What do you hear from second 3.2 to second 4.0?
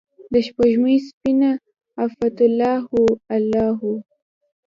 الله هو